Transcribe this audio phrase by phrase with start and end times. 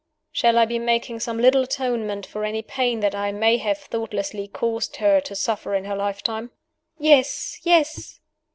[0.31, 4.47] "Shall I be making some little atonement for any pain that I may have thoughtlessly
[4.47, 6.49] caused her to suffer in her lifetime?"
[6.97, 7.59] "Yes!
[7.61, 8.19] yes!"